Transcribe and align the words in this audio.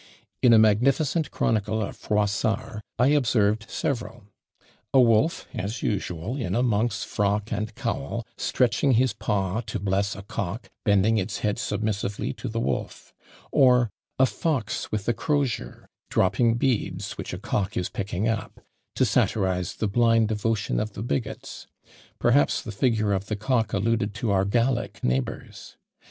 In 0.41 0.51
a 0.51 0.57
magnificent 0.57 1.29
chronicle 1.29 1.79
of 1.83 1.95
Froissart 1.95 2.81
I 2.97 3.09
observed 3.09 3.69
several. 3.69 4.23
A 4.95 4.99
wolf, 4.99 5.47
as 5.53 5.83
usual, 5.83 6.35
in 6.35 6.55
a 6.55 6.63
monk's 6.63 7.03
frock 7.03 7.53
and 7.53 7.75
cowl, 7.75 8.25
stretching 8.35 8.93
his 8.93 9.13
paw 9.13 9.61
to 9.67 9.77
bless 9.79 10.15
a 10.15 10.23
cock, 10.23 10.71
bending 10.85 11.19
its 11.19 11.41
head 11.45 11.59
submissively 11.59 12.33
to 12.33 12.49
the 12.49 12.59
wolf: 12.59 13.13
or 13.51 13.91
a 14.17 14.25
fox 14.25 14.91
with 14.91 15.07
a 15.07 15.13
crosier, 15.13 15.87
dropping 16.09 16.55
beads, 16.55 17.11
which 17.15 17.31
a 17.31 17.37
cock 17.37 17.77
is 17.77 17.87
picking 17.87 18.27
up; 18.27 18.59
to 18.95 19.05
satirise 19.05 19.75
the 19.75 19.87
blind 19.87 20.29
devotion 20.29 20.79
of 20.79 20.93
the 20.93 21.03
bigots; 21.03 21.67
perhaps 22.17 22.59
the 22.63 22.71
figure 22.71 23.13
of 23.13 23.27
the 23.27 23.35
cock 23.35 23.71
alluded 23.71 24.15
to 24.15 24.31
our 24.31 24.45
Gallic 24.45 25.03
neighbours. 25.03 25.77